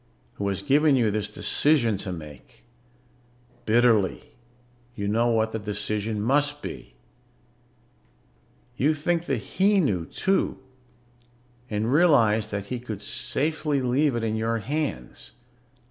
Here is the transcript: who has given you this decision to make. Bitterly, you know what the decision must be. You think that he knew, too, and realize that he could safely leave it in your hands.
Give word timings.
who 0.37 0.47
has 0.47 0.63
given 0.63 0.95
you 0.95 1.11
this 1.11 1.29
decision 1.29 1.95
to 1.95 2.11
make. 2.11 2.63
Bitterly, 3.67 4.31
you 4.95 5.07
know 5.07 5.27
what 5.27 5.51
the 5.51 5.59
decision 5.59 6.19
must 6.19 6.63
be. 6.63 6.95
You 8.77 8.95
think 8.95 9.27
that 9.27 9.37
he 9.59 9.79
knew, 9.79 10.07
too, 10.07 10.57
and 11.69 11.93
realize 11.93 12.49
that 12.49 12.65
he 12.65 12.79
could 12.79 13.03
safely 13.03 13.79
leave 13.79 14.15
it 14.15 14.23
in 14.23 14.35
your 14.35 14.57
hands. 14.57 15.33